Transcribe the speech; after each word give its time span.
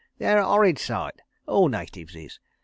"They're 0.17 0.39
a 0.39 0.43
'orrid 0.47 0.79
sight.... 0.79 1.21
All 1.45 1.69
natives 1.69 2.15
is. 2.15 2.39